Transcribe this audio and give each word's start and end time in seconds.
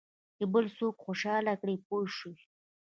چې 0.37 0.43
بل 0.53 0.65
څوک 0.77 0.95
خوشاله 1.05 1.53
کړې 1.61 1.75
پوه 1.85 2.05
شوې!. 2.17 2.43